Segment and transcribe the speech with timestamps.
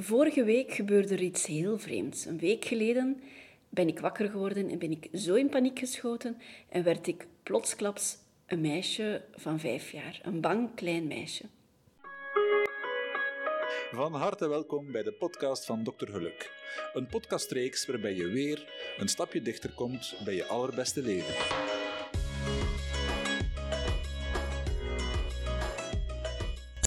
[0.00, 2.24] Vorige week gebeurde er iets heel vreemds.
[2.24, 3.22] Een week geleden
[3.68, 6.36] ben ik wakker geworden en ben ik zo in paniek geschoten
[6.68, 8.16] en werd ik plotsklaps
[8.46, 10.20] een meisje van vijf jaar.
[10.22, 11.44] Een bang klein meisje.
[13.90, 16.06] Van harte welkom bij de podcast van Dr.
[16.10, 16.50] Geluk.
[16.92, 21.34] Een podcastreeks waarbij je weer een stapje dichter komt bij je allerbeste leven.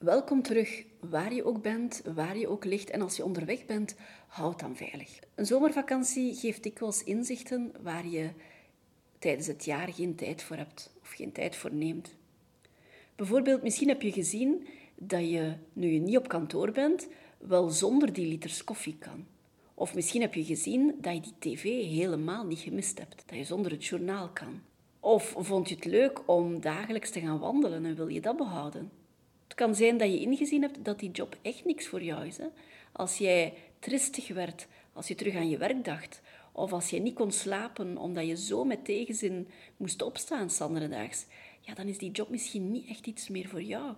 [0.02, 3.96] Welkom terug, waar je ook bent, waar je ook ligt en als je onderweg bent,
[4.28, 5.20] houd dan veilig.
[5.36, 8.30] Een zomervakantie geeft dikwijls inzichten waar je
[9.20, 12.16] tijdens het jaar geen tijd voor hebt of geen tijd voor neemt.
[13.16, 17.08] Bijvoorbeeld, misschien heb je gezien dat je, nu je niet op kantoor bent,
[17.38, 19.26] wel zonder die liters koffie kan.
[19.74, 23.44] Of misschien heb je gezien dat je die tv helemaal niet gemist hebt, dat je
[23.44, 24.62] zonder het journaal kan.
[25.00, 29.01] Of vond je het leuk om dagelijks te gaan wandelen en wil je dat behouden?
[29.62, 32.38] Kan zijn dat je ingezien hebt dat die job echt niks voor jou is.
[32.38, 32.46] Hè?
[32.92, 36.22] Als jij tristig werd, als je terug aan je werk dacht,
[36.52, 40.50] of als je niet kon slapen omdat je zo met tegenzin moest opstaan
[40.90, 41.26] daags,
[41.60, 43.96] ja, dan is die job misschien niet echt iets meer voor jou.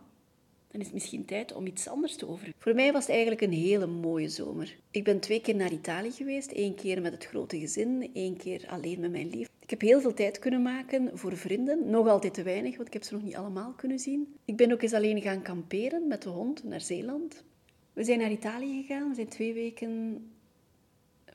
[0.73, 2.53] Dan is het misschien tijd om iets anders te over.
[2.57, 4.75] Voor mij was het eigenlijk een hele mooie zomer.
[4.91, 6.51] Ik ben twee keer naar Italië geweest.
[6.51, 9.49] één keer met het grote gezin, één keer alleen met mijn lief.
[9.59, 11.89] Ik heb heel veel tijd kunnen maken voor vrienden.
[11.89, 14.35] Nog altijd te weinig, want ik heb ze nog niet allemaal kunnen zien.
[14.45, 17.43] Ik ben ook eens alleen gaan kamperen met de hond naar Zeeland.
[17.93, 19.09] We zijn naar Italië gegaan.
[19.09, 20.21] We zijn twee weken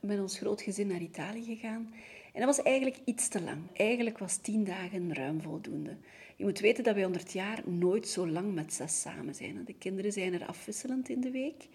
[0.01, 1.93] met ons groot gezin naar Italië gegaan.
[2.33, 3.59] En dat was eigenlijk iets te lang.
[3.73, 5.97] Eigenlijk was tien dagen ruim voldoende.
[6.39, 9.63] Je moet weten dat wij onder het jaar nooit zo lang met zes samen zijn.
[9.65, 11.67] De kinderen zijn er afwisselend in de week.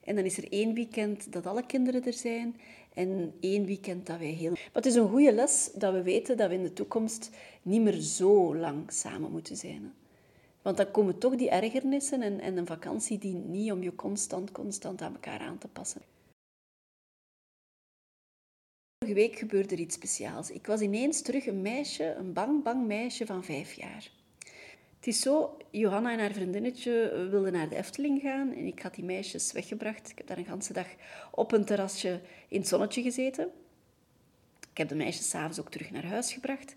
[0.00, 2.56] En dan is er één weekend dat alle kinderen er zijn
[2.94, 4.50] en één weekend dat wij heel...
[4.50, 7.30] Maar het is een goede les dat we weten dat we in de toekomst
[7.62, 9.92] niet meer zo lang samen moeten zijn.
[10.62, 14.52] Want dan komen toch die ergernissen en, en een vakantie die niet om je constant,
[14.52, 16.02] constant aan elkaar aan te passen.
[19.04, 20.50] Vorige week gebeurde er iets speciaals.
[20.50, 24.10] Ik was ineens terug een meisje, een bang, bang meisje van vijf jaar.
[24.96, 28.94] Het is zo, Johanna en haar vriendinnetje wilden naar de Efteling gaan en ik had
[28.94, 30.10] die meisjes weggebracht.
[30.10, 30.86] Ik heb daar een hele dag
[31.30, 33.50] op een terrasje in het zonnetje gezeten.
[34.70, 36.76] Ik heb de meisjes s'avonds ook terug naar huis gebracht.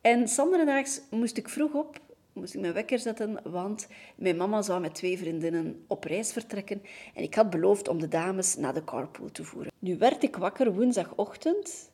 [0.00, 0.28] En
[0.66, 2.00] daags moest ik vroeg op,
[2.32, 6.82] moest ik mijn wekker zetten, want mijn mama zou met twee vriendinnen op reis vertrekken
[7.14, 9.72] en ik had beloofd om de dames naar de carpool te voeren.
[9.78, 11.90] Nu werd ik wakker woensdagochtend.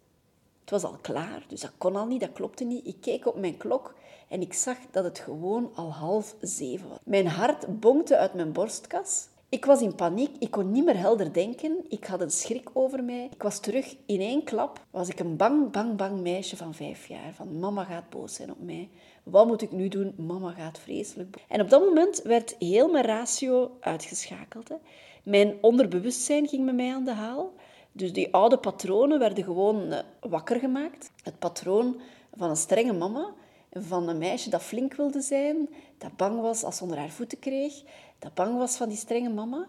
[0.61, 2.87] Het was al klaar, dus dat kon al niet, dat klopte niet.
[2.87, 3.95] Ik keek op mijn klok
[4.29, 6.99] en ik zag dat het gewoon al half zeven was.
[7.05, 9.29] Mijn hart bonkte uit mijn borstkas.
[9.51, 11.85] Ik was in paniek, ik kon niet meer helder denken.
[11.89, 13.29] Ik had een schrik over mij.
[13.33, 14.85] Ik was terug in één klap.
[14.91, 17.33] Was ik een bang, bang, bang meisje van vijf jaar.
[17.35, 18.89] Van mama gaat boos zijn op mij.
[19.31, 20.15] Wat moet ik nu doen?
[20.17, 21.37] Mama gaat vreselijk.
[21.49, 24.69] En op dat moment werd heel mijn ratio uitgeschakeld.
[24.69, 24.75] Hè.
[25.23, 27.53] Mijn onderbewustzijn ging met mij aan de haal.
[27.93, 31.11] Dus die oude patronen werden gewoon eh, wakker gemaakt.
[31.23, 32.01] Het patroon
[32.37, 33.35] van een strenge mama,
[33.73, 35.69] van een meisje dat flink wilde zijn,
[35.99, 37.83] dat bang was als ze onder haar voeten kreeg,
[38.19, 39.67] dat bang was van die strenge mama.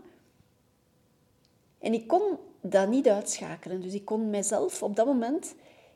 [1.79, 2.21] En ik kon
[2.61, 3.81] dat niet uitschakelen.
[3.81, 5.55] Dus ik kon mijzelf op dat moment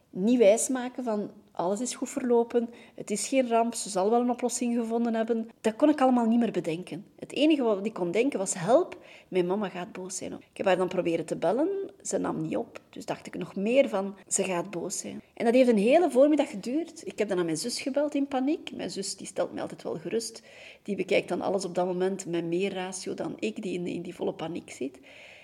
[0.09, 4.29] niet wijsmaken van alles is goed verlopen, het is geen ramp, ze zal wel een
[4.29, 5.49] oplossing gevonden hebben.
[5.61, 7.05] Dat kon ik allemaal niet meer bedenken.
[7.19, 8.97] Het enige wat ik kon denken was, help,
[9.27, 10.33] mijn mama gaat boos zijn.
[10.33, 11.69] Ik heb haar dan proberen te bellen,
[12.01, 12.81] ze nam niet op.
[12.89, 15.21] Dus dacht ik nog meer van, ze gaat boos zijn.
[15.33, 17.01] En dat heeft een hele voormiddag geduurd.
[17.05, 18.75] Ik heb dan aan mijn zus gebeld in paniek.
[18.75, 20.41] Mijn zus die stelt me altijd wel gerust.
[20.83, 24.15] Die bekijkt dan alles op dat moment met meer ratio dan ik, die in die
[24.15, 24.99] volle paniek zit.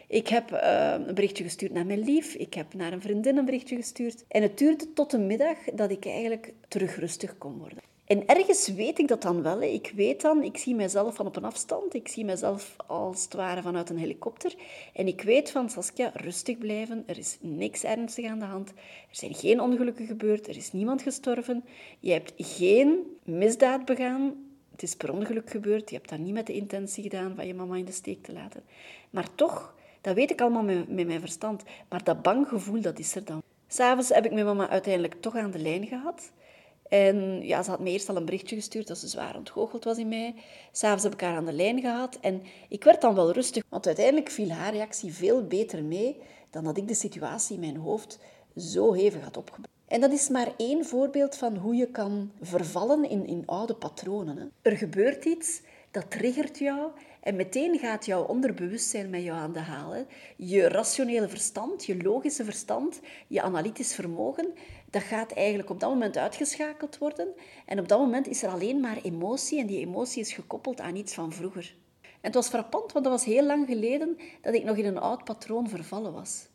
[0.10, 2.34] Ik heb uh, een berichtje gestuurd naar mijn lief.
[2.34, 4.24] Ik heb naar een vriendin een berichtje gestuurd.
[4.28, 7.78] En het duurde tot de middag dat ik eigenlijk terug rustig kon worden.
[8.06, 9.62] En ergens weet ik dat dan wel.
[9.62, 11.94] Ik weet dan, ik zie mezelf van op een afstand.
[11.94, 14.56] Ik zie mezelf als het ware vanuit een helikopter.
[14.94, 17.04] En ik weet van, Saskia, rustig blijven.
[17.06, 18.70] Er is niks ernstig aan de hand.
[18.70, 18.76] Er
[19.12, 20.48] zijn geen ongelukken gebeurd.
[20.48, 21.64] Er is niemand gestorven.
[22.00, 24.36] Je hebt geen misdaad begaan.
[24.72, 25.90] Het is per ongeluk gebeurd.
[25.90, 28.34] Je hebt dat niet met de intentie gedaan van je mama in de steek te
[28.34, 28.64] laten.
[29.10, 31.64] Maar toch dat weet ik allemaal met, met mijn verstand.
[31.90, 33.42] Maar dat bang gevoel, dat is er dan.
[33.68, 36.32] S'avonds heb ik mijn mama uiteindelijk toch aan de lijn gehad.
[36.90, 39.98] En ja, ze had me eerst al een berichtje gestuurd dat ze zwaar ontgoocheld was
[39.98, 40.36] in mij.
[40.72, 43.86] S'avonds heb ik haar aan de lijn gehad en ik werd dan wel rustig, want
[43.86, 46.18] uiteindelijk viel haar reactie veel beter mee
[46.50, 48.20] dan dat ik de situatie in mijn hoofd
[48.58, 49.70] zo hevig had opgebouwd.
[49.88, 54.38] En dat is maar één voorbeeld van hoe je kan vervallen in, in oude patronen.
[54.38, 54.70] Hè.
[54.70, 59.60] Er gebeurt iets, dat triggert jou en meteen gaat jouw onderbewustzijn met jou aan de
[59.60, 60.06] haal.
[60.36, 64.54] Je rationele verstand, je logische verstand, je analytisch vermogen,
[64.90, 67.28] dat gaat eigenlijk op dat moment uitgeschakeld worden.
[67.66, 70.96] En op dat moment is er alleen maar emotie en die emotie is gekoppeld aan
[70.96, 71.76] iets van vroeger.
[72.02, 74.98] En het was frappant, want dat was heel lang geleden dat ik nog in een
[74.98, 76.49] oud patroon vervallen was.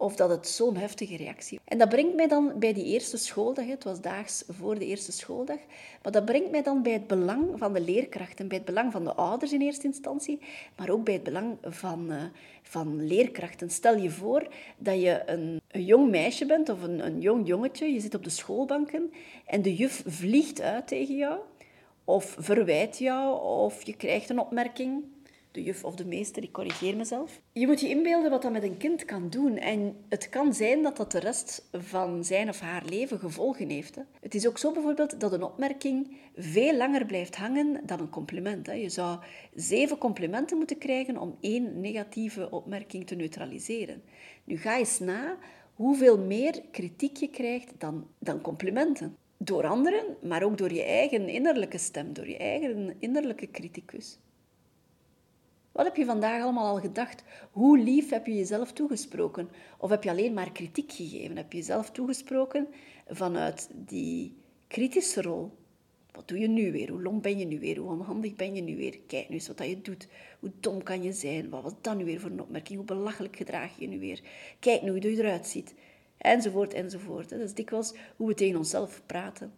[0.00, 1.60] Of dat het zo'n heftige reactie.
[1.64, 5.12] En dat brengt mij dan bij die eerste schooldag, het was daags voor de eerste
[5.12, 5.58] schooldag,
[6.02, 9.04] maar dat brengt mij dan bij het belang van de leerkrachten, bij het belang van
[9.04, 10.40] de ouders in eerste instantie,
[10.76, 12.22] maar ook bij het belang van, uh,
[12.62, 13.70] van leerkrachten.
[13.70, 14.48] Stel je voor
[14.78, 18.24] dat je een, een jong meisje bent of een, een jong jongetje, je zit op
[18.24, 19.12] de schoolbanken
[19.46, 21.38] en de juf vliegt uit tegen jou
[22.04, 25.04] of verwijt jou of je krijgt een opmerking
[25.50, 27.40] de juf of de meester, ik corrigeer mezelf.
[27.52, 29.56] Je moet je inbeelden wat dat met een kind kan doen.
[29.56, 33.94] En het kan zijn dat dat de rest van zijn of haar leven gevolgen heeft.
[33.94, 34.02] Hè.
[34.20, 38.66] Het is ook zo bijvoorbeeld dat een opmerking veel langer blijft hangen dan een compliment.
[38.66, 38.72] Hè.
[38.72, 39.18] Je zou
[39.54, 44.02] zeven complimenten moeten krijgen om één negatieve opmerking te neutraliseren.
[44.44, 45.38] Nu ga eens na
[45.74, 49.16] hoeveel meer kritiek je krijgt dan, dan complimenten.
[49.36, 54.18] Door anderen, maar ook door je eigen innerlijke stem, door je eigen innerlijke criticus.
[55.72, 57.22] Wat heb je vandaag allemaal al gedacht?
[57.50, 59.48] Hoe lief heb je jezelf toegesproken?
[59.78, 61.36] Of heb je alleen maar kritiek gegeven?
[61.36, 62.68] Heb je jezelf toegesproken
[63.08, 64.36] vanuit die
[64.68, 65.58] kritische rol?
[66.12, 66.90] Wat doe je nu weer?
[66.90, 67.78] Hoe lomp ben je nu weer?
[67.78, 68.98] Hoe onhandig ben je nu weer?
[69.06, 70.08] Kijk nu eens wat je doet.
[70.40, 71.50] Hoe dom kan je zijn?
[71.50, 72.78] Wat was dat nu weer voor een opmerking?
[72.78, 74.20] Hoe belachelijk gedraag je je nu weer?
[74.58, 75.74] Kijk nu hoe je eruit ziet.
[76.18, 77.28] Enzovoort, enzovoort.
[77.28, 79.52] Dat is dikwijls hoe we tegen onszelf praten.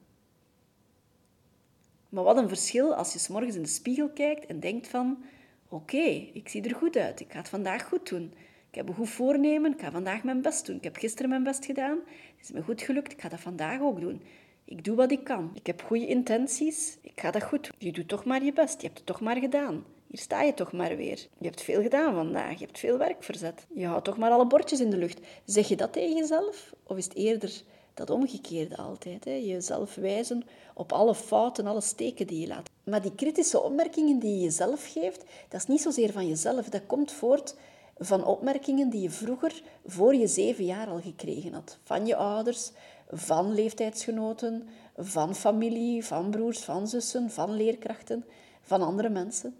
[2.08, 5.24] Maar wat een verschil als je s morgens in de spiegel kijkt en denkt van...
[5.72, 7.20] Oké, ik zie er goed uit.
[7.20, 8.32] Ik ga het vandaag goed doen.
[8.70, 9.72] Ik heb een goed voornemen.
[9.72, 10.76] Ik ga vandaag mijn best doen.
[10.76, 11.98] Ik heb gisteren mijn best gedaan.
[12.36, 13.12] Het is me goed gelukt.
[13.12, 14.22] Ik ga dat vandaag ook doen.
[14.64, 15.50] Ik doe wat ik kan.
[15.54, 16.98] Ik heb goede intenties.
[17.02, 17.72] Ik ga dat goed doen.
[17.78, 18.80] Je doet toch maar je best.
[18.80, 19.84] Je hebt het toch maar gedaan.
[20.06, 21.26] Hier sta je toch maar weer.
[21.38, 22.58] Je hebt veel gedaan vandaag.
[22.58, 23.66] Je hebt veel werk verzet.
[23.74, 25.20] Je houdt toch maar alle bordjes in de lucht.
[25.44, 26.72] Zeg je dat tegen jezelf?
[26.82, 27.62] Of is het eerder
[27.94, 29.24] dat omgekeerde altijd?
[29.24, 29.32] Hè?
[29.32, 30.44] Jezelf wijzen
[30.74, 32.70] op alle fouten, alle steken die je laat.
[32.84, 36.68] Maar die kritische opmerkingen die je jezelf geeft, dat is niet zozeer van jezelf.
[36.68, 37.54] Dat komt voort
[37.98, 41.78] van opmerkingen die je vroeger, voor je zeven jaar al gekregen had.
[41.84, 42.70] Van je ouders,
[43.10, 48.24] van leeftijdsgenoten, van familie, van broers, van zussen, van leerkrachten,
[48.62, 49.56] van andere mensen.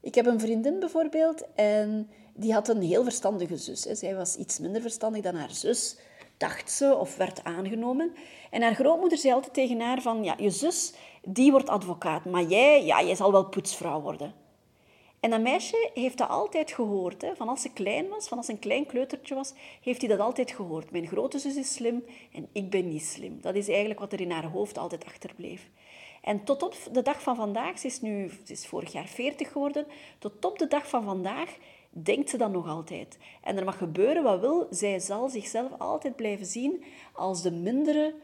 [0.00, 3.80] Ik heb een vriendin bijvoorbeeld en die had een heel verstandige zus.
[3.80, 5.96] Zij was iets minder verstandig dan haar zus,
[6.36, 8.14] dacht ze of werd aangenomen.
[8.50, 12.42] En haar grootmoeder zei altijd tegen haar van, ja, je zus, die wordt advocaat, maar
[12.42, 14.34] jij, ja, jij zal wel poetsvrouw worden.
[15.24, 17.22] En dat meisje heeft dat altijd gehoord.
[17.22, 17.36] Hè.
[17.36, 19.52] Van als ze klein was, van als een klein kleutertje was,
[19.82, 20.90] heeft hij dat altijd gehoord.
[20.90, 23.40] Mijn grote zus is slim en ik ben niet slim.
[23.40, 25.68] Dat is eigenlijk wat er in haar hoofd altijd achterbleef.
[26.22, 29.52] En tot op de dag van vandaag, ze is nu ze is vorig jaar 40
[29.52, 29.86] geworden,
[30.18, 31.56] tot op de dag van vandaag
[32.02, 33.18] denkt ze dat nog altijd.
[33.42, 38.14] En er mag gebeuren wat wil, zij zal zichzelf altijd blijven zien als de mindere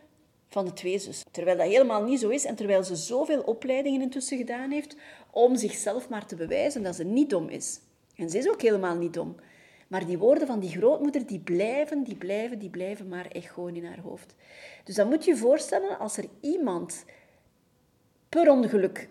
[0.49, 1.31] van de twee zussen.
[1.31, 4.97] Terwijl dat helemaal niet zo is en terwijl ze zoveel opleidingen intussen gedaan heeft
[5.31, 7.81] om zichzelf maar te bewijzen dat ze niet dom is.
[8.17, 9.35] En ze is ook helemaal niet dom.
[9.89, 13.75] Maar die woorden van die grootmoeder, die blijven, die blijven, die blijven maar echt gewoon
[13.75, 14.35] in haar hoofd.
[14.85, 17.05] Dus dan moet je je voorstellen, als er iemand
[18.29, 19.09] per ongeluk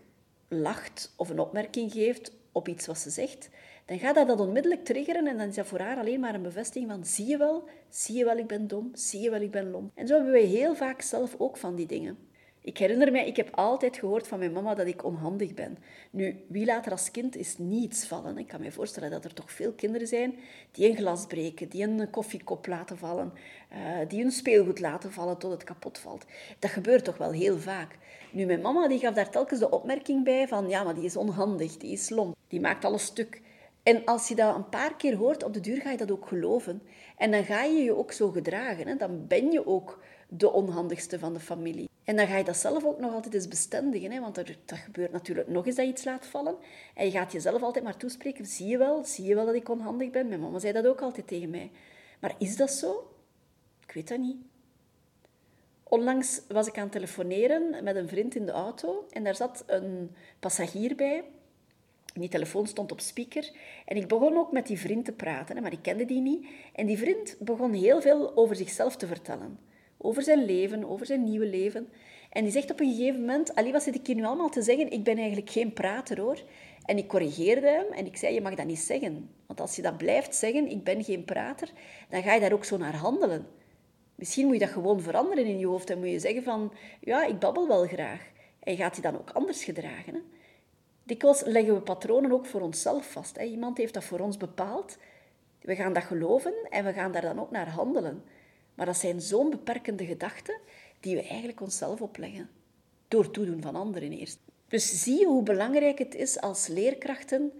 [0.47, 3.49] lacht of een opmerking geeft op iets wat ze zegt,
[3.89, 6.41] dan gaat dat, dat onmiddellijk triggeren en dan is dat voor haar alleen maar een
[6.41, 9.51] bevestiging van zie je wel, zie je wel, ik ben dom, zie je wel, ik
[9.51, 9.91] ben lom.
[9.95, 12.17] En zo hebben wij heel vaak zelf ook van die dingen.
[12.61, 15.77] Ik herinner mij, ik heb altijd gehoord van mijn mama dat ik onhandig ben.
[16.11, 18.37] Nu, wie laat er als kind is niets vallen?
[18.37, 20.35] Ik kan me voorstellen dat er toch veel kinderen zijn
[20.71, 23.33] die een glas breken, die een koffiekop laten vallen,
[23.71, 23.77] uh,
[24.07, 26.25] die een speelgoed laten vallen tot het kapot valt.
[26.59, 27.97] Dat gebeurt toch wel heel vaak.
[28.31, 31.17] Nu, mijn mama die gaf daar telkens de opmerking bij van ja, maar die is
[31.17, 33.41] onhandig, die is lom, die maakt alles stuk.
[33.83, 36.27] En als je dat een paar keer hoort, op de duur ga je dat ook
[36.27, 36.81] geloven.
[37.17, 38.87] En dan ga je je ook zo gedragen.
[38.87, 38.95] Hè?
[38.95, 41.89] Dan ben je ook de onhandigste van de familie.
[42.03, 44.11] En dan ga je dat zelf ook nog altijd eens bestendigen.
[44.11, 44.19] Hè?
[44.19, 46.55] Want dat, gebeurt natuurlijk nog eens dat je iets laat vallen.
[46.95, 48.45] En je gaat jezelf altijd maar toespreken.
[48.45, 50.27] Zie je wel, zie je wel dat ik onhandig ben?
[50.27, 51.71] Mijn mama zei dat ook altijd tegen mij.
[52.19, 53.13] Maar is dat zo?
[53.85, 54.37] Ik weet dat niet.
[55.83, 59.07] Onlangs was ik aan het telefoneren met een vriend in de auto.
[59.09, 61.23] En daar zat een passagier bij.
[62.19, 63.51] Die telefoon stond op speaker.
[63.85, 66.47] En ik begon ook met die vriend te praten, maar ik kende die niet.
[66.73, 69.59] En die vriend begon heel veel over zichzelf te vertellen.
[69.97, 71.89] Over zijn leven, over zijn nieuwe leven.
[72.29, 73.55] En die zegt op een gegeven moment...
[73.55, 74.91] Ali, wat zit ik hier nu allemaal te zeggen?
[74.91, 76.43] Ik ben eigenlijk geen prater, hoor.
[76.85, 79.29] En ik corrigeerde hem en ik zei, je mag dat niet zeggen.
[79.45, 81.69] Want als je dat blijft zeggen, ik ben geen prater,
[82.09, 83.47] dan ga je daar ook zo naar handelen.
[84.15, 87.25] Misschien moet je dat gewoon veranderen in je hoofd en moet je zeggen van, ja,
[87.25, 88.29] ik babbel wel graag.
[88.59, 90.23] En je gaat je dan ook anders gedragen.
[91.09, 93.37] Dikwijls leggen we patronen ook voor onszelf vast.
[93.37, 93.43] Hè.
[93.43, 94.97] Iemand heeft dat voor ons bepaald.
[95.61, 98.23] We gaan dat geloven en we gaan daar dan ook naar handelen.
[98.73, 100.59] Maar dat zijn zo'n beperkende gedachten
[100.99, 102.49] die we eigenlijk onszelf opleggen.
[103.07, 104.39] Door toedoen van anderen eerst.
[104.67, 107.51] Dus zie je hoe belangrijk het is als leerkrachten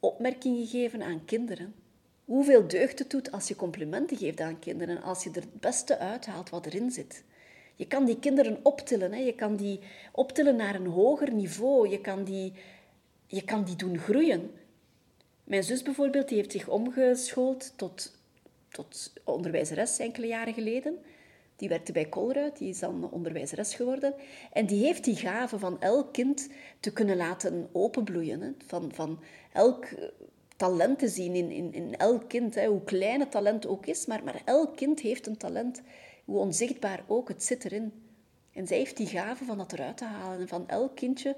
[0.00, 1.74] opmerkingen geven aan kinderen.
[2.24, 5.98] Hoeveel deugd het doet als je complimenten geeft aan kinderen, als je er het beste
[5.98, 7.24] uithaalt wat erin zit.
[7.76, 9.18] Je kan die kinderen optillen, hè?
[9.18, 9.80] je kan die
[10.12, 12.52] optillen naar een hoger niveau, je kan die,
[13.26, 14.50] je kan die doen groeien.
[15.44, 18.16] Mijn zus bijvoorbeeld, die heeft zich omgeschoold tot,
[18.68, 20.98] tot onderwijzeres enkele jaren geleden.
[21.56, 24.14] Die werkte bij Colruyt, die is dan onderwijzeres geworden.
[24.52, 26.48] En die heeft die gave van elk kind
[26.80, 28.56] te kunnen laten openbloeien.
[28.66, 29.20] Van, van
[29.52, 29.86] elk
[30.56, 32.54] talent te zien in, in, in elk kind.
[32.54, 32.66] Hè?
[32.66, 35.82] Hoe klein het talent ook is, maar, maar elk kind heeft een talent.
[36.24, 37.92] Hoe onzichtbaar ook, het zit erin.
[38.52, 41.36] En zij heeft die gave van dat eruit te halen en van elk kindje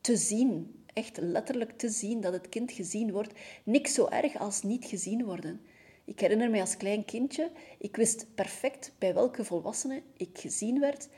[0.00, 0.84] te zien.
[0.92, 3.32] Echt letterlijk te zien, dat het kind gezien wordt.
[3.64, 5.60] Niks zo erg als niet gezien worden.
[6.04, 11.08] Ik herinner me als klein kindje, ik wist perfect bij welke volwassene ik gezien werd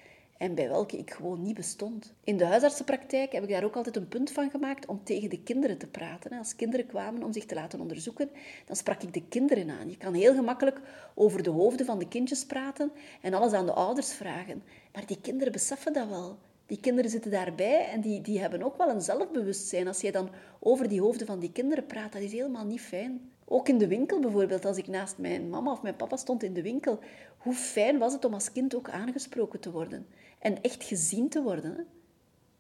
[0.43, 2.15] en bij welke ik gewoon niet bestond.
[2.25, 5.43] In de huisartsenpraktijk heb ik daar ook altijd een punt van gemaakt om tegen de
[5.43, 6.39] kinderen te praten.
[6.39, 8.31] Als kinderen kwamen om zich te laten onderzoeken,
[8.67, 9.91] dan sprak ik de kinderen aan.
[9.91, 10.81] Je kan heel gemakkelijk
[11.15, 14.63] over de hoofden van de kindjes praten en alles aan de ouders vragen.
[14.93, 16.39] Maar die kinderen beseffen dat wel.
[16.73, 19.87] Die kinderen zitten daarbij en die, die hebben ook wel een zelfbewustzijn.
[19.87, 23.31] Als jij dan over die hoofden van die kinderen praat, dat is helemaal niet fijn.
[23.45, 26.53] Ook in de winkel bijvoorbeeld, als ik naast mijn mama of mijn papa stond in
[26.53, 26.99] de winkel,
[27.39, 30.07] hoe fijn was het om als kind ook aangesproken te worden
[30.39, 31.87] en echt gezien te worden.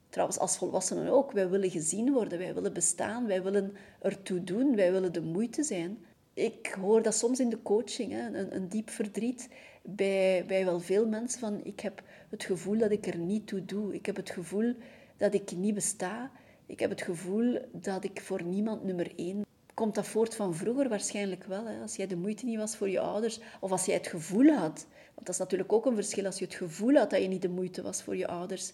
[0.08, 1.32] Trouwens, als volwassenen ook.
[1.32, 5.62] Wij willen gezien worden, wij willen bestaan, wij willen ertoe doen, wij willen de moeite
[5.62, 6.04] zijn.
[6.34, 9.48] Ik hoor dat soms in de coaching, een, een diep verdriet
[9.82, 13.64] bij, bij wel veel mensen van ik heb het gevoel dat ik er niet toe
[13.64, 13.94] doe.
[13.94, 14.74] Ik heb het gevoel
[15.16, 16.30] dat ik niet besta.
[16.66, 20.88] Ik heb het gevoel dat ik voor niemand nummer één Komt dat voort van vroeger?
[20.88, 21.66] Waarschijnlijk wel.
[21.66, 21.80] Hè?
[21.80, 24.86] Als jij de moeite niet was voor je ouders, of als jij het gevoel had.
[25.14, 26.26] Want dat is natuurlijk ook een verschil.
[26.26, 28.72] Als je het gevoel had dat je niet de moeite was voor je ouders,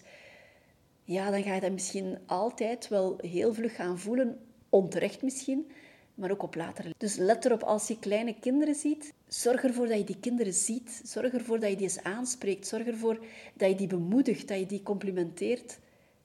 [1.03, 4.39] ja, dan ga je dat misschien altijd wel heel vlug gaan voelen.
[4.69, 5.71] Onterecht misschien,
[6.19, 6.85] maar ook op later.
[6.97, 9.13] Dus let erop als je kleine kinderen ziet.
[9.27, 11.01] Zorg ervoor dat je die kinderen ziet.
[11.03, 12.67] Zorg ervoor dat je die eens aanspreekt.
[12.67, 15.79] Zorg ervoor dat je die bemoedigt, dat je die complimenteert.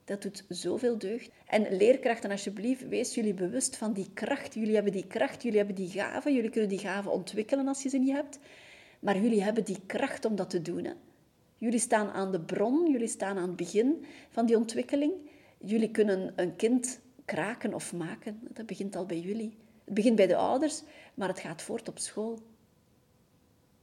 [0.05, 1.29] Dat doet zoveel deugd.
[1.47, 4.53] En leerkrachten, alsjeblieft, wees jullie bewust van die kracht.
[4.53, 6.33] Jullie hebben die kracht, jullie hebben die gaven.
[6.33, 8.39] Jullie kunnen die gaven ontwikkelen als je ze niet hebt.
[8.99, 10.83] Maar jullie hebben die kracht om dat te doen.
[10.83, 10.93] Hè.
[11.57, 15.13] Jullie staan aan de bron, jullie staan aan het begin van die ontwikkeling.
[15.57, 18.39] Jullie kunnen een kind kraken of maken.
[18.49, 19.57] Dat begint al bij jullie.
[19.85, 20.81] Het begint bij de ouders,
[21.13, 22.39] maar het gaat voort op school.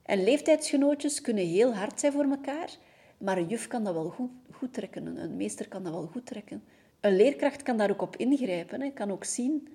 [0.02, 2.76] En leeftijdsgenootjes kunnen heel hard zijn voor elkaar,
[3.18, 4.14] maar een juf kan dat wel
[4.50, 6.64] goed, trekken, een meester kan dat wel goed trekken.
[7.00, 9.68] Een leerkracht kan daar ook op ingrijpen, kan ook zien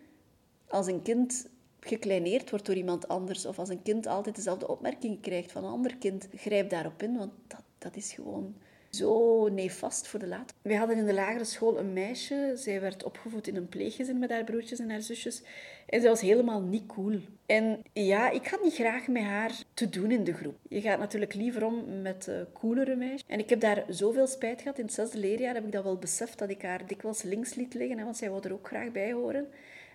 [0.68, 5.22] als een kind gekleineerd wordt door iemand anders of als een kind altijd dezelfde opmerking
[5.22, 8.56] krijgt van een ander kind, grijp daarop in, want dat, dat is gewoon
[8.90, 10.56] zo nefast voor de later.
[10.62, 12.52] We hadden in de lagere school een meisje.
[12.56, 15.44] Zij werd opgevoed in een pleeggezin met haar broertjes en haar zusjes.
[15.86, 17.20] En zij was helemaal niet cool.
[17.46, 20.58] En ja, ik had niet graag met haar te doen in de groep.
[20.70, 23.24] Je gaat natuurlijk liever om met uh, coolere meisjes.
[23.28, 24.78] En ik heb daar zoveel spijt gehad.
[24.78, 27.74] In het zesde leerjaar heb ik dat wel beseft, dat ik haar dikwijls links liet
[27.74, 27.98] liggen.
[27.98, 29.48] Hè, want zij wou er ook graag bij horen.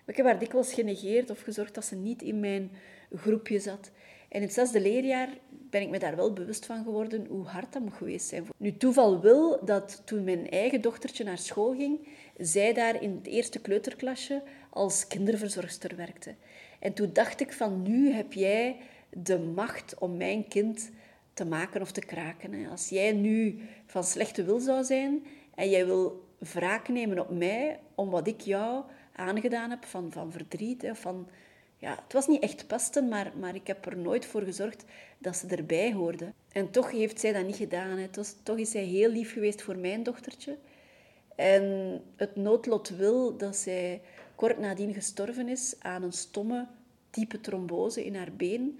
[0.05, 2.71] ik heb haar dikwijls genegeerd of gezorgd dat ze niet in mijn
[3.15, 3.91] groepje zat.
[4.29, 5.29] En in het zesde leerjaar
[5.73, 8.45] ben ik me daar wel bewust van geworden hoe hard dat moet geweest zijn.
[8.57, 13.27] Nu, toeval wil dat toen mijn eigen dochtertje naar school ging, zij daar in het
[13.27, 16.35] eerste kleuterklasje als kinderverzorgster werkte.
[16.79, 18.77] En toen dacht ik van, nu heb jij
[19.09, 20.91] de macht om mijn kind
[21.33, 22.69] te maken of te kraken.
[22.69, 25.25] Als jij nu van slechte wil zou zijn
[25.55, 28.83] en jij wil wraak nemen op mij om wat ik jou
[29.15, 31.27] aangedaan heb van, van verdriet, van
[31.83, 34.83] ja, het was niet echt pesten, maar, maar ik heb er nooit voor gezorgd
[35.17, 36.33] dat ze erbij hoorde.
[36.51, 37.97] En toch heeft zij dat niet gedaan.
[37.97, 38.07] Hè.
[38.43, 40.57] toch is zij heel lief geweest voor mijn dochtertje.
[41.35, 41.63] En
[42.15, 44.01] het noodlot wil dat zij
[44.35, 46.67] kort nadien gestorven is aan een stomme,
[47.09, 48.79] diepe trombose in haar been.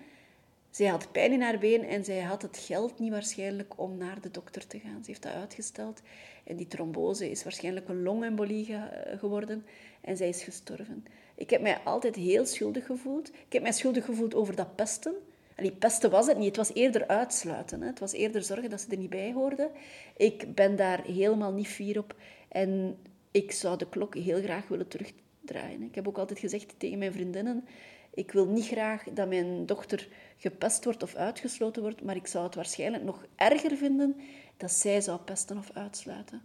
[0.69, 4.21] Zij had pijn in haar been en zij had het geld niet waarschijnlijk om naar
[4.21, 5.03] de dokter te gaan.
[5.03, 6.01] Ze heeft dat uitgesteld.
[6.43, 8.77] En die trombose is waarschijnlijk een longembolie
[9.17, 9.65] geworden
[10.01, 11.05] en zij is gestorven.
[11.35, 13.29] Ik heb mij altijd heel schuldig gevoeld.
[13.29, 15.13] Ik heb mij schuldig gevoeld over dat pesten.
[15.55, 17.81] En die pesten was het niet, het was eerder uitsluiten.
[17.81, 17.87] Hè.
[17.87, 19.71] Het was eerder zorgen dat ze er niet bij hoorden.
[20.17, 22.15] Ik ben daar helemaal niet fier op.
[22.47, 22.97] En
[23.31, 25.81] ik zou de klok heel graag willen terugdraaien.
[25.81, 27.65] Ik heb ook altijd gezegd tegen mijn vriendinnen...
[28.13, 32.45] Ik wil niet graag dat mijn dochter gepest wordt of uitgesloten wordt, maar ik zou
[32.45, 34.15] het waarschijnlijk nog erger vinden
[34.57, 36.41] dat zij zou pesten of uitsluiten.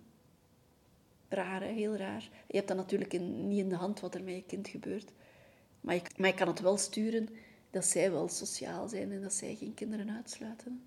[1.28, 2.28] Raar, heel raar.
[2.46, 5.12] Je hebt dat natuurlijk niet in de hand wat er met je kind gebeurt.
[5.80, 7.28] Maar je, maar je kan het wel sturen
[7.70, 10.82] dat zij wel sociaal zijn en dat zij geen kinderen uitsluiten.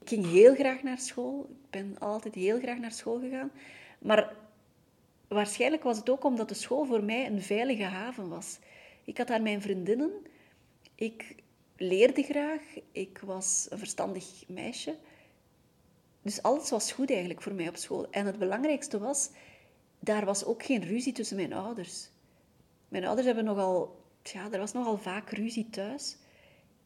[0.00, 1.48] Ik ging heel graag naar school.
[1.50, 3.50] Ik ben altijd heel graag naar school gegaan.
[3.98, 4.34] Maar
[5.28, 8.58] waarschijnlijk was het ook omdat de school voor mij een veilige haven was.
[9.04, 10.10] Ik had daar mijn vriendinnen.
[10.94, 11.34] Ik
[11.76, 12.62] leerde graag.
[12.92, 14.94] Ik was een verstandig meisje.
[16.26, 18.10] Dus alles was goed eigenlijk voor mij op school.
[18.10, 19.30] En het belangrijkste was,
[20.00, 22.08] daar was ook geen ruzie tussen mijn ouders.
[22.88, 24.04] Mijn ouders hebben nogal...
[24.22, 26.16] Ja, er was nogal vaak ruzie thuis.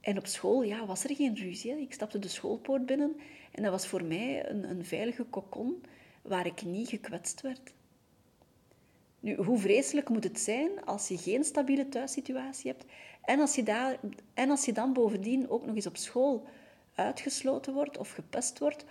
[0.00, 1.80] En op school ja, was er geen ruzie.
[1.80, 3.16] Ik stapte de schoolpoort binnen
[3.52, 5.82] en dat was voor mij een, een veilige kokon
[6.23, 7.73] waar ik niet gekwetst werd.
[9.20, 12.85] Nu, hoe vreselijk moet het zijn als je geen stabiele thuissituatie hebt
[13.23, 14.00] en als je, daar,
[14.35, 16.47] en als je dan bovendien ook nog eens op school
[16.94, 18.85] uitgesloten wordt of gepest wordt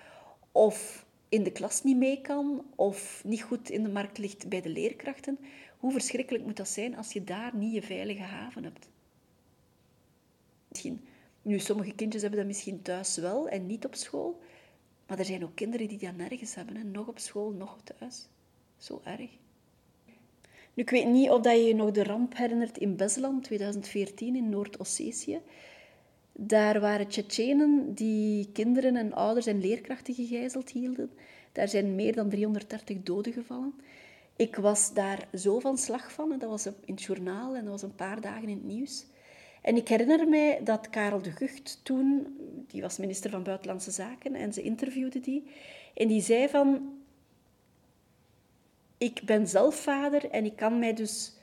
[0.51, 4.61] of in de klas niet mee kan of niet goed in de markt ligt bij
[4.61, 5.39] de leerkrachten.
[5.77, 8.89] Hoe verschrikkelijk moet dat zijn als je daar niet je veilige haven hebt?
[10.67, 11.01] Misschien,
[11.41, 14.39] nu, sommige kindjes hebben dat misschien thuis wel en niet op school.
[15.07, 16.91] Maar er zijn ook kinderen die dat nergens hebben.
[16.91, 18.27] Nog op school, nog thuis.
[18.77, 19.29] Zo erg.
[20.73, 24.35] Nu, ik weet niet of dat je je nog de ramp herinnert in Beslan 2014
[24.35, 25.41] in Noord-Ossetië.
[26.41, 31.11] Daar waren Tsjetsjenen die kinderen en ouders en leerkrachten gegijzeld hielden.
[31.51, 33.73] Daar zijn meer dan 330 doden gevallen.
[34.35, 36.39] Ik was daar zo van slag van.
[36.39, 39.05] Dat was in het journaal en dat was een paar dagen in het nieuws.
[39.61, 44.35] En ik herinner mij dat Karel de Gucht toen, die was minister van Buitenlandse Zaken,
[44.35, 45.51] en ze interviewde die.
[45.93, 46.97] En die zei van,
[48.97, 51.33] ik ben zelf vader en ik kan mij dus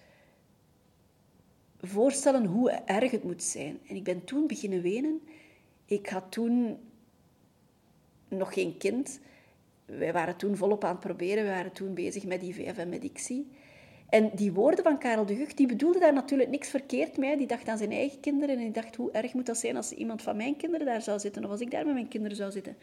[1.80, 3.78] voorstellen hoe erg het moet zijn.
[3.88, 5.20] En ik ben toen beginnen wenen.
[5.84, 6.78] Ik had toen
[8.28, 9.20] nog geen kind.
[9.84, 11.44] Wij waren toen volop aan het proberen.
[11.44, 13.50] We waren toen bezig met IVF en met ICSI.
[14.08, 17.36] En die woorden van Karel de Gucht, die bedoelde daar natuurlijk niks verkeerd mee.
[17.36, 19.92] Die dacht aan zijn eigen kinderen en die dacht hoe erg moet dat zijn als
[19.92, 22.50] iemand van mijn kinderen daar zou zitten of als ik daar met mijn kinderen zou
[22.50, 22.76] zitten.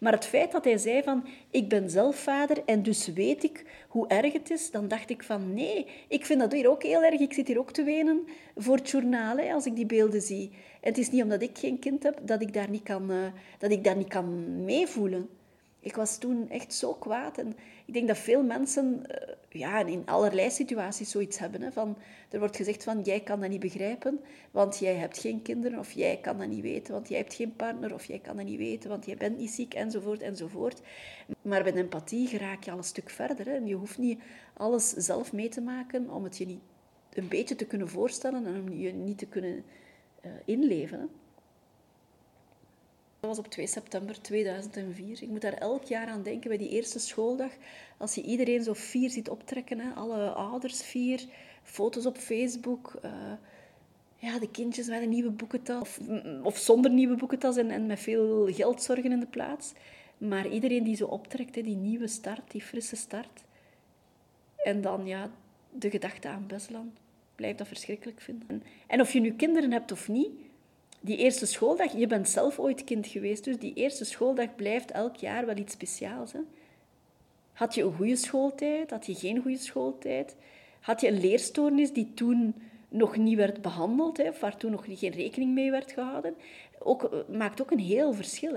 [0.00, 3.64] Maar het feit dat hij zei van ik ben zelf vader en dus weet ik
[3.88, 7.02] hoe erg het is, dan dacht ik van nee, ik vind dat hier ook heel
[7.02, 7.20] erg.
[7.20, 8.24] Ik zit hier ook te wenen
[8.56, 10.50] voor het journaal als ik die beelden zie.
[10.80, 13.16] En het is niet omdat ik geen kind heb dat ik daar niet kan, uh,
[13.58, 15.28] dat ik daar niet kan meevoelen.
[15.80, 17.38] Ik was toen echt zo kwaad.
[17.38, 17.56] En
[17.90, 21.62] ik denk dat veel mensen uh, ja, in allerlei situaties zoiets hebben.
[21.62, 21.96] Hè, van,
[22.30, 25.78] er wordt gezegd van, jij kan dat niet begrijpen, want jij hebt geen kinderen.
[25.78, 27.94] Of jij kan dat niet weten, want jij hebt geen partner.
[27.94, 30.80] Of jij kan dat niet weten, want jij bent niet ziek, enzovoort, enzovoort.
[31.42, 33.46] Maar met empathie geraak je al een stuk verder.
[33.46, 34.20] Hè, je hoeft niet
[34.54, 36.60] alles zelf mee te maken om het je niet
[37.12, 39.64] een beetje te kunnen voorstellen en om je niet te kunnen
[40.24, 41.10] uh, inleven.
[43.20, 45.22] Dat was op 2 september 2004.
[45.22, 47.52] Ik moet daar elk jaar aan denken bij die eerste schooldag.
[47.96, 51.24] Als je iedereen zo vier ziet optrekken, hè, alle ouders vier,
[51.62, 52.98] foto's op Facebook.
[53.04, 53.10] Uh,
[54.16, 55.80] ja, de kindjes met een nieuwe boekentas.
[55.80, 56.00] Of,
[56.42, 59.72] of zonder nieuwe boekentas en, en, met veel geldzorgen in de plaats.
[60.18, 63.44] Maar iedereen die zo optrekt, die nieuwe start, die frisse start.
[64.56, 65.30] En dan ja,
[65.70, 66.92] de gedachte aan Beslan.
[67.34, 68.62] Blijf dat verschrikkelijk vinden.
[68.86, 70.30] En of je nu kinderen hebt of niet
[71.00, 75.16] die eerste schooldag, je bent zelf ooit kind geweest, dus die eerste schooldag blijft elk
[75.16, 76.32] jaar wel iets speciaals.
[76.32, 76.40] Hè?
[77.52, 78.90] Had je een goede schooltijd?
[78.90, 80.36] Had je geen goede schooltijd?
[80.80, 82.54] Had je een leerstoornis die toen
[82.88, 86.34] nog niet werd behandeld, hè, of waar toen nog geen rekening mee werd gehouden?
[86.78, 88.56] Ook, eh, maakt ook een heel verschil.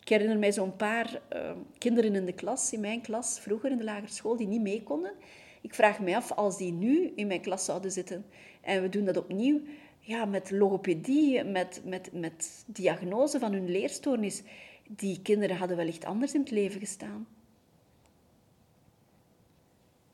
[0.00, 3.78] Ik herinner mij zo'n paar uh, kinderen in de klas, in mijn klas, vroeger in
[3.78, 5.12] de lagere school, die niet mee konden.
[5.60, 8.24] Ik vraag me af, als die nu in mijn klas zouden zitten
[8.60, 9.60] en we doen dat opnieuw,
[10.00, 14.42] ja, met logopedie, met, met, met diagnose van hun leerstoornis,
[14.88, 17.26] die kinderen hadden wellicht anders in het leven gestaan.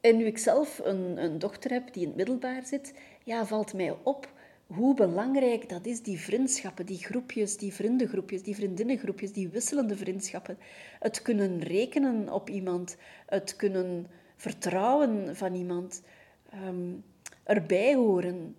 [0.01, 2.95] En nu ik zelf een, een dochter heb die in het middelbaar zit,
[3.25, 4.33] ja, valt mij op
[4.67, 10.59] hoe belangrijk dat is, die vriendschappen, die groepjes, die vriendengroepjes, die vriendinnengroepjes, die wisselende vriendschappen.
[10.99, 16.03] Het kunnen rekenen op iemand, het kunnen vertrouwen van iemand,
[16.55, 17.05] um,
[17.43, 18.57] erbij horen,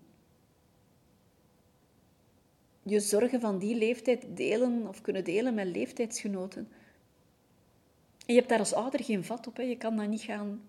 [2.88, 6.68] je zorgen van die leeftijd delen of kunnen delen met leeftijdsgenoten.
[8.26, 9.58] En je hebt daar als ouder geen vat op.
[9.58, 9.64] Hè.
[9.64, 10.62] Je kan dat niet gaan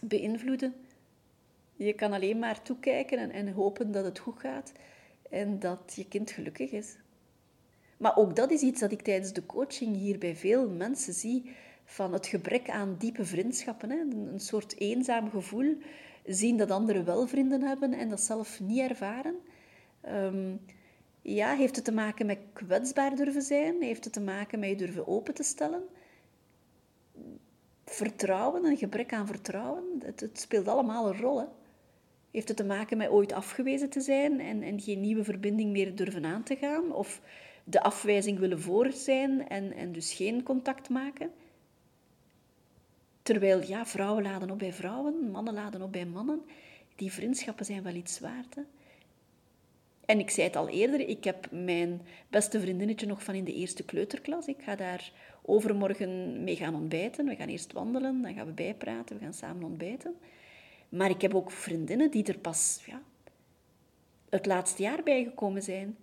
[0.00, 0.74] beïnvloeden.
[1.76, 4.72] Je kan alleen maar toekijken en, en hopen dat het goed gaat
[5.30, 6.96] en dat je kind gelukkig is.
[7.96, 11.50] Maar ook dat is iets dat ik tijdens de coaching hier bij veel mensen zie,
[11.84, 13.90] van het gebrek aan diepe vriendschappen.
[13.90, 13.98] Hè?
[14.32, 15.76] Een soort eenzaam gevoel,
[16.24, 19.34] zien dat anderen wel vrienden hebben en dat zelf niet ervaren.
[20.08, 20.60] Um,
[21.24, 23.82] ja, heeft het te maken met kwetsbaar durven zijn?
[23.82, 25.82] Heeft het te maken met je durven open te stellen?
[27.84, 31.48] Vertrouwen, een gebrek aan vertrouwen, het, speelt allemaal een rol.
[32.30, 35.96] Heeft het te maken met ooit afgewezen te zijn en, en geen nieuwe verbinding meer
[35.96, 36.92] durven aan te gaan?
[36.92, 37.20] Of
[37.64, 41.30] de afwijzing willen voor zijn en, en dus geen contact maken?
[43.22, 46.42] Terwijl ja, vrouwen laden op bij vrouwen, mannen laden op bij mannen.
[46.96, 48.56] Die vriendschappen zijn wel iets waard.
[50.06, 53.54] En ik zei het al eerder, ik heb mijn beste vriendinnetje nog van in de
[53.54, 54.46] eerste kleuterklas.
[54.46, 55.12] Ik ga daar
[55.42, 57.26] overmorgen mee gaan ontbijten.
[57.26, 60.14] We gaan eerst wandelen, dan gaan we bijpraten, we gaan samen ontbijten.
[60.88, 63.02] Maar ik heb ook vriendinnen die er pas ja,
[64.28, 65.96] het laatste jaar bijgekomen zijn.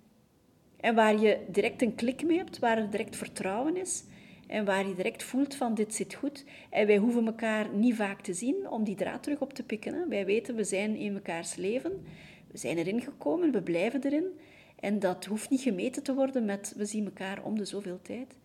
[0.79, 4.03] En waar je direct een klik mee hebt, waar er direct vertrouwen is.
[4.47, 6.45] En waar je direct voelt van dit zit goed.
[6.69, 9.93] En wij hoeven elkaar niet vaak te zien om die draad terug op te pikken.
[9.93, 10.07] Hè.
[10.07, 12.05] Wij weten, we zijn in mekaars leven.
[12.51, 14.39] We zijn erin gekomen, we blijven erin.
[14.79, 18.35] En dat hoeft niet gemeten te worden met we zien elkaar om de zoveel tijd.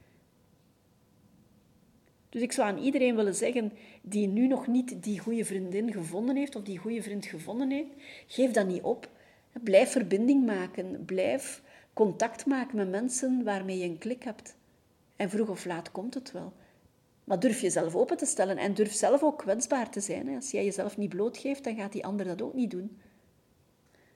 [2.28, 6.36] Dus ik zou aan iedereen willen zeggen die nu nog niet die goede vriendin gevonden
[6.36, 7.90] heeft of die goede vriend gevonden heeft,
[8.26, 9.10] geef dat niet op.
[9.62, 14.56] Blijf verbinding maken, blijf contact maken met mensen waarmee je een klik hebt.
[15.16, 16.52] En vroeg of laat komt het wel.
[17.24, 20.34] Maar durf jezelf open te stellen en durf zelf ook kwetsbaar te zijn.
[20.34, 22.98] Als jij jezelf niet blootgeeft, dan gaat die ander dat ook niet doen.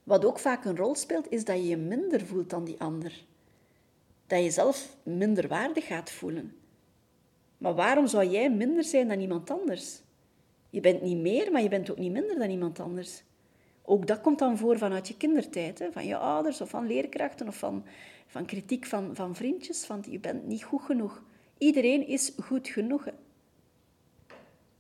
[0.05, 3.25] Wat ook vaak een rol speelt, is dat je je minder voelt dan die ander.
[4.27, 6.55] Dat je jezelf minder waardig gaat voelen.
[7.59, 10.01] Maar waarom zou jij minder zijn dan iemand anders?
[10.71, 13.23] Je bent niet meer, maar je bent ook niet minder dan iemand anders.
[13.83, 15.93] Ook dat komt dan voor vanuit je kindertijd, hè?
[15.93, 17.85] van je ouders of van leerkrachten of van,
[18.27, 21.23] van kritiek van, van vriendjes, van je bent niet goed genoeg.
[21.59, 23.07] Iedereen is goed genoeg.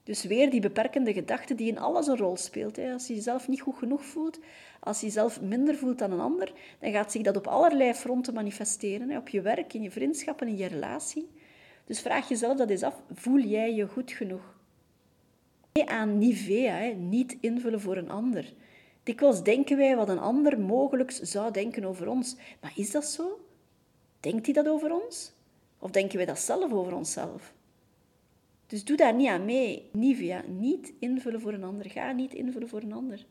[0.02, 2.78] Dus weer die beperkende gedachte die in alles een rol speelt.
[2.78, 4.38] Als je jezelf niet goed genoeg voelt,
[4.80, 8.34] als je jezelf minder voelt dan een ander, dan gaat zich dat op allerlei fronten
[8.34, 9.16] manifesteren.
[9.16, 11.28] Op je werk, in je vriendschappen, in je relatie.
[11.84, 14.58] Dus vraag jezelf dat eens af, voel jij je goed genoeg?
[15.72, 18.52] Nee aan Nivea, niet invullen voor een ander.
[19.02, 22.36] Dikwijls denken wij wat een ander mogelijk zou denken over ons.
[22.60, 23.40] Maar is dat zo?
[24.20, 25.32] Denkt hij dat over ons?
[25.78, 27.52] Of denken wij dat zelf over onszelf?
[28.70, 29.88] Dus doe daar niet aan mee.
[29.92, 31.90] Nivea, niet invullen voor een ander.
[31.90, 33.26] Ga niet invullen voor een ander.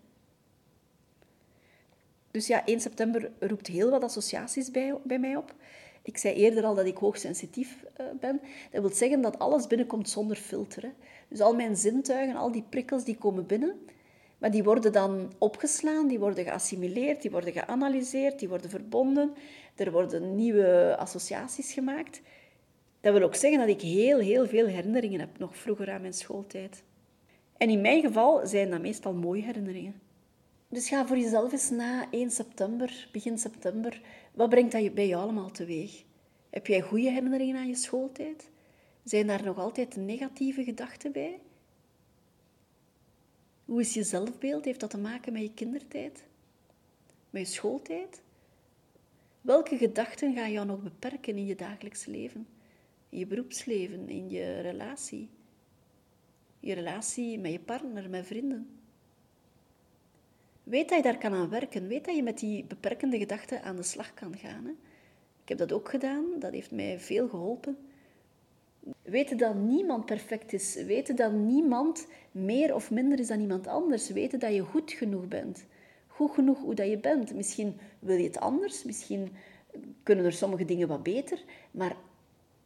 [2.31, 5.55] Dus ja, 1 september roept heel wat associaties bij, bij mij op.
[6.01, 8.41] Ik zei eerder al dat ik hoogsensitief uh, ben.
[8.71, 10.93] Dat wil zeggen dat alles binnenkomt zonder filter.
[11.27, 13.75] Dus al mijn zintuigen, al die prikkels, die komen binnen.
[14.37, 19.33] Maar die worden dan opgeslaan, die worden geassimileerd, die worden geanalyseerd, die worden verbonden.
[19.75, 22.21] Er worden nieuwe associaties gemaakt.
[23.01, 26.13] Dat wil ook zeggen dat ik heel, heel veel herinneringen heb, nog vroeger aan mijn
[26.13, 26.83] schooltijd.
[27.57, 30.01] En in mijn geval zijn dat meestal mooie herinneringen.
[30.67, 34.01] Dus ga voor jezelf eens na 1 september, begin september,
[34.33, 36.03] wat brengt dat bij jou allemaal teweeg?
[36.49, 38.49] Heb jij goede herinneringen aan je schooltijd?
[39.03, 41.39] Zijn daar nog altijd negatieve gedachten bij?
[43.65, 44.65] Hoe is je zelfbeeld?
[44.65, 46.23] Heeft dat te maken met je kindertijd?
[47.29, 48.21] Met je schooltijd?
[49.41, 52.47] Welke gedachten gaan jou nog beperken in je dagelijks leven?
[53.09, 55.29] Je beroepsleven, in je relatie?
[56.59, 58.79] Je relatie met je partner, met vrienden?
[60.63, 61.87] Weet dat je daar kan aan werken.
[61.87, 64.65] Weet dat je met die beperkende gedachten aan de slag kan gaan.
[64.65, 64.71] Hè?
[65.43, 66.25] Ik heb dat ook gedaan.
[66.39, 67.77] Dat heeft mij veel geholpen.
[69.01, 70.75] Weten dat niemand perfect is.
[70.75, 74.09] Weten dat niemand meer of minder is dan iemand anders.
[74.09, 75.65] Weten dat je goed genoeg bent.
[76.07, 77.33] Goed genoeg hoe dat je bent.
[77.33, 78.83] Misschien wil je het anders.
[78.83, 79.29] Misschien
[80.03, 81.43] kunnen er sommige dingen wat beter.
[81.71, 81.95] Maar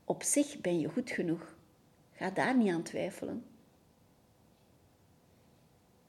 [0.03, 1.55] op zich ben je goed genoeg.
[2.13, 3.45] Ga daar niet aan twijfelen.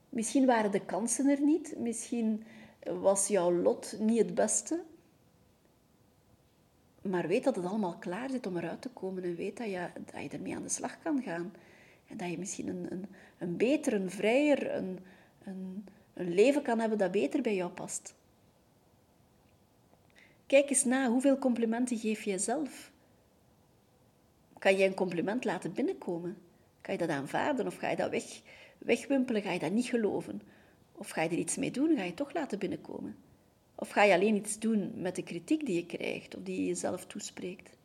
[0.09, 1.75] Misschien waren de kansen er niet.
[1.79, 2.45] Misschien
[2.85, 4.83] was jouw lot niet het beste.
[7.03, 9.89] Maar weet dat het allemaal klaar zit om eruit te komen en weet dat je,
[10.13, 11.53] dat je ermee aan de slag kan gaan.
[12.07, 13.07] En dat je misschien een, een,
[13.39, 14.99] een beter, een vrijer, een,
[15.45, 18.15] een, een leven kan hebben dat beter bij jou past.
[20.47, 22.93] Kijk eens na, hoeveel complimenten geef je jezelf?
[24.65, 26.37] Kan je een compliment laten binnenkomen?
[26.81, 28.41] Kan je dat aanvaarden of ga je dat weg,
[28.79, 29.43] wegwimpelen?
[29.43, 30.43] Ga je dat niet geloven?
[30.93, 31.97] Of ga je er iets mee doen?
[31.97, 33.17] Ga je het toch laten binnenkomen?
[33.75, 36.67] Of ga je alleen iets doen met de kritiek die je krijgt of die je
[36.67, 37.77] jezelf toespreekt?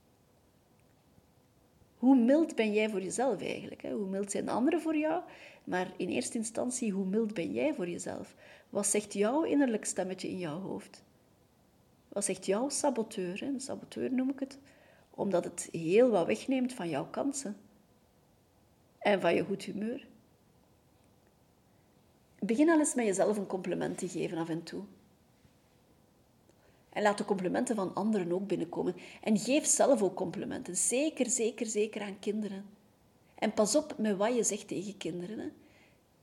[1.97, 3.81] Hoe mild ben jij voor jezelf eigenlijk?
[3.81, 5.21] Hoe mild zijn anderen voor jou?
[5.63, 8.35] Maar in eerste instantie, hoe mild ben jij voor jezelf?
[8.69, 11.03] Wat zegt jouw innerlijk stemmetje in jouw hoofd?
[12.07, 13.43] Wat zegt jouw saboteur?
[13.43, 14.57] Een saboteur noem ik het,
[15.19, 17.57] omdat het heel wat wegneemt van jouw kansen
[18.99, 20.07] en van je goed humeur.
[22.39, 24.83] Begin al eens met jezelf een compliment te geven af en toe.
[26.89, 28.95] En laat de complimenten van anderen ook binnenkomen.
[29.21, 30.75] En geef zelf ook complimenten.
[30.75, 32.65] Zeker, zeker, zeker aan kinderen.
[33.35, 35.51] En pas op met wat je zegt tegen kinderen.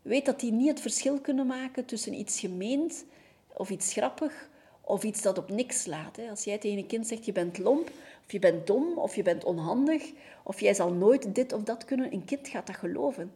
[0.03, 3.05] Weet dat die niet het verschil kunnen maken tussen iets gemeend
[3.47, 4.49] of iets grappig
[4.81, 6.19] of iets dat op niks slaat.
[6.31, 7.91] Als jij tegen een kind zegt je bent lomp
[8.27, 10.13] of je bent dom of je bent onhandig
[10.43, 13.33] of jij zal nooit dit of dat kunnen, een kind gaat dat geloven.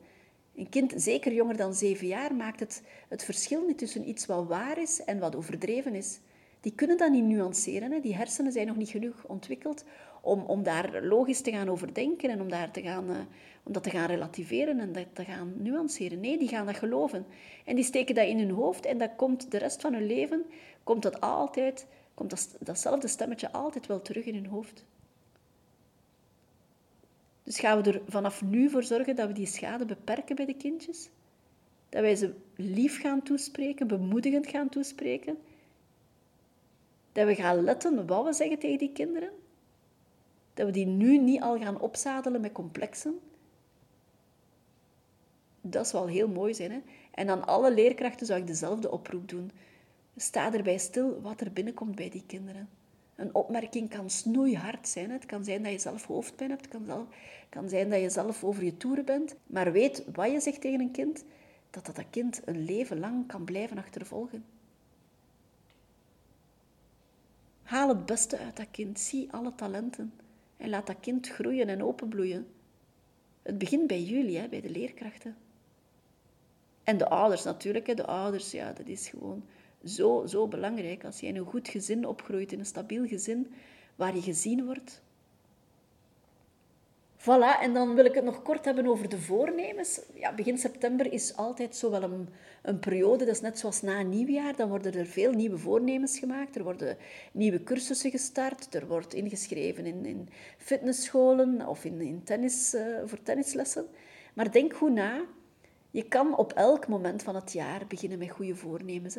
[0.56, 4.46] Een kind, zeker jonger dan zeven jaar, maakt het, het verschil niet tussen iets wat
[4.46, 6.18] waar is en wat overdreven is.
[6.60, 7.92] Die kunnen dat niet nuanceren.
[7.92, 8.00] Hè.
[8.00, 9.84] Die hersenen zijn nog niet genoeg ontwikkeld
[10.20, 13.16] om, om daar logisch te gaan overdenken en om, daar te gaan, uh,
[13.62, 16.20] om dat te gaan relativeren en dat te gaan nuanceren.
[16.20, 17.26] Nee, die gaan dat geloven.
[17.64, 20.44] En die steken dat in hun hoofd en dat komt de rest van hun leven,
[20.82, 21.86] komt dat altijd,
[22.20, 24.84] komt dat, datzelfde stemmetje altijd wel terug in hun hoofd.
[27.42, 30.54] Dus gaan we er vanaf nu voor zorgen dat we die schade beperken bij de
[30.54, 31.08] kindjes?
[31.88, 35.38] Dat wij ze lief gaan toespreken, bemoedigend gaan toespreken?
[37.12, 39.30] Dat we gaan letten wat we zeggen tegen die kinderen?
[40.54, 43.20] Dat we die nu niet al gaan opzadelen met complexen?
[45.60, 46.70] Dat zou wel heel mooi zijn.
[46.70, 46.80] Hè?
[47.10, 49.50] En aan alle leerkrachten zou ik dezelfde oproep doen.
[50.20, 52.68] Sta erbij stil wat er binnenkomt bij die kinderen.
[53.14, 55.10] Een opmerking kan snoeihard zijn.
[55.10, 56.72] Het kan zijn dat je zelf hoofdpijn hebt.
[56.72, 57.08] Het kan,
[57.48, 59.34] kan zijn dat je zelf over je toeren bent.
[59.46, 61.24] Maar weet wat je zegt tegen een kind,
[61.70, 64.44] dat dat, dat kind een leven lang kan blijven achtervolgen.
[67.62, 69.00] Haal het beste uit dat kind.
[69.00, 70.12] Zie alle talenten.
[70.56, 72.46] En laat dat kind groeien en openbloeien.
[73.42, 75.36] Het begint bij jullie, hè, bij de leerkrachten.
[76.84, 77.86] En de ouders natuurlijk.
[77.86, 77.94] Hè.
[77.94, 79.42] De ouders, ja, dat is gewoon
[79.84, 81.04] zo, zo belangrijk.
[81.04, 83.52] Als je in een goed gezin opgroeit, in een stabiel gezin,
[83.96, 85.02] waar je gezien wordt.
[87.20, 90.00] Voilà, en dan wil ik het nog kort hebben over de voornemens.
[90.14, 92.02] Ja, begin september is altijd zo wel
[92.62, 96.56] een, periode, dat is net zoals na nieuwjaar, dan worden er veel nieuwe voornemens gemaakt.
[96.56, 96.96] Er worden
[97.32, 103.22] nieuwe cursussen gestart, er wordt ingeschreven in, in fitnessscholen of in, in tennis, uh, voor
[103.22, 103.86] tennislessen.
[104.34, 105.20] Maar denk goed na,
[105.90, 109.16] je kan op elk moment van het jaar beginnen met goede voornemens.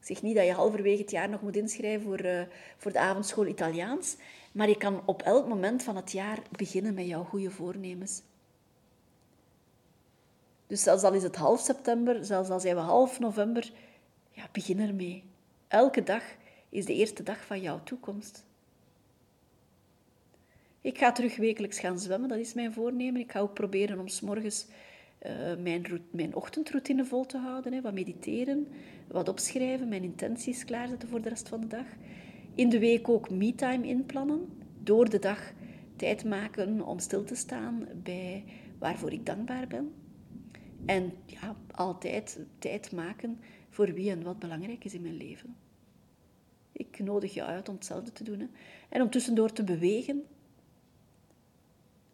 [0.00, 2.42] Ik zeg niet dat je halverwege het jaar nog moet inschrijven voor, uh,
[2.76, 4.16] voor de avondschool Italiaans,
[4.52, 8.22] maar je kan op elk moment van het jaar beginnen met jouw goede voornemens.
[10.66, 13.72] Dus zelfs al is het half september, zelfs al zijn we half november,
[14.30, 15.24] ja, begin ermee.
[15.68, 16.22] Elke dag
[16.68, 18.44] is de eerste dag van jouw toekomst.
[20.80, 23.20] Ik ga terug wekelijks gaan zwemmen, dat is mijn voornemen.
[23.20, 24.66] Ik ga ook proberen om s morgens
[25.26, 27.72] uh, mijn, mijn ochtendroutine vol te houden.
[27.72, 28.66] Hè, wat mediteren,
[29.08, 31.86] wat opschrijven, mijn intenties klaarzetten voor de rest van de dag.
[32.54, 34.48] In de week ook me-time inplannen.
[34.82, 35.52] Door de dag
[35.96, 38.44] tijd maken om stil te staan bij
[38.78, 39.92] waarvoor ik dankbaar ben.
[40.86, 45.56] En ja, altijd tijd maken voor wie en wat belangrijk is in mijn leven.
[46.72, 48.50] Ik nodig je uit om hetzelfde te doen.
[48.88, 50.22] En om tussendoor te bewegen.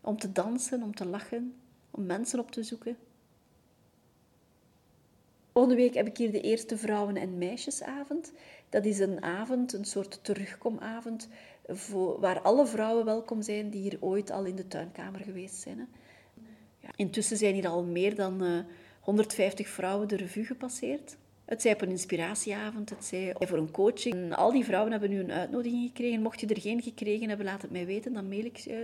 [0.00, 1.54] Om te dansen, om te lachen,
[1.96, 2.96] om mensen op te zoeken.
[5.52, 8.32] Volgende week heb ik hier de eerste vrouwen- en meisjesavond.
[8.68, 11.28] Dat is een avond, een soort terugkomavond,
[11.66, 15.88] voor, waar alle vrouwen welkom zijn die hier ooit al in de tuinkamer geweest zijn.
[16.80, 18.64] Ja, intussen zijn hier al meer dan uh, eh,
[19.00, 21.16] 150 vrouwen de revue gepasseerd.
[21.44, 24.34] Het zij op een inspiratieavond, het zij voor een coaching.
[24.34, 26.22] Al die vrouwen hebben nu een uitnodiging gekregen.
[26.22, 28.76] Mocht je er geen gekregen hebben, laat het mij weten, dan mail ik, uh,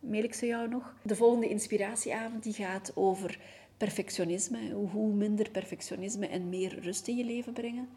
[0.00, 0.94] mail ik ze jou nog.
[1.02, 3.40] De volgende inspiratieavond die gaat over
[3.76, 4.70] perfectionisme.
[4.70, 7.88] Hoe minder perfectionisme en meer rust in je leven brengen.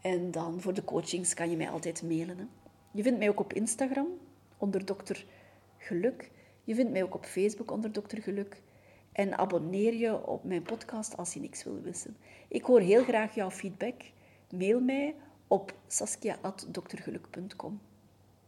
[0.00, 2.38] En dan voor de coachings kan je mij altijd mailen.
[2.38, 2.44] Hè.
[2.92, 4.08] Je vindt mij ook op Instagram
[4.58, 5.24] onder Dokter
[5.78, 6.30] Geluk.
[6.64, 8.62] Je vindt mij ook op Facebook onder Dokter Geluk.
[9.12, 12.16] En abonneer je op mijn podcast als je niks wil wissen.
[12.48, 14.02] Ik hoor heel graag jouw feedback.
[14.50, 15.14] Mail mij
[15.46, 17.80] op saskia.doktergeluk.com.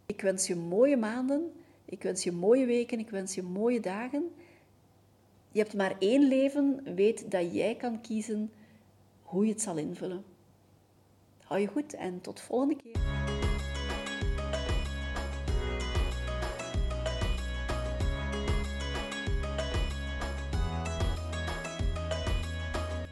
[0.07, 1.53] Ik wens je mooie maanden,
[1.85, 4.35] ik wens je mooie weken, ik wens je mooie dagen.
[5.53, 8.53] Je hebt maar één leven, weet dat jij kan kiezen
[9.23, 10.25] hoe je het zal invullen.
[11.45, 13.24] Hou je goed en tot volgende keer.